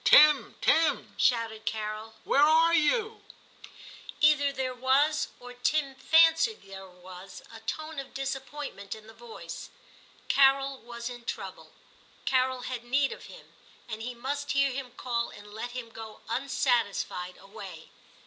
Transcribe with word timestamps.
'Tim, 0.03 0.55
Tim!' 0.61 1.13
shouted 1.19 1.65
Carol, 1.65 2.15
* 2.19 2.23
where 2.23 2.41
are 2.41 2.73
you?' 2.73 3.21
272 4.21 4.21
TIM 4.21 4.21
CHAP. 4.21 4.29
Either 4.39 4.51
there 4.51 4.73
was, 4.73 5.27
or 5.39 5.53
Tim 5.53 5.93
fancied 5.93 6.63
there 6.63 6.87
was, 6.89 7.43
a 7.53 7.59
tone 7.59 7.99
of 7.99 8.15
disappointment 8.15 8.95
in 8.95 9.05
the 9.05 9.13
voice. 9.13 9.69
Carol 10.27 10.79
was 10.79 11.07
in 11.07 11.23
trouble; 11.25 11.73
Carol 12.25 12.61
had 12.61 12.83
need 12.83 13.11
of 13.11 13.25
him, 13.25 13.53
and 13.87 14.01
he 14.01 14.15
must 14.15 14.53
hear 14.53 14.71
him 14.71 14.89
call 14.97 15.29
and 15.29 15.53
let 15.53 15.73
him 15.73 15.89
go 15.91 16.21
unsatisfied 16.27 17.37
away. 17.37 17.91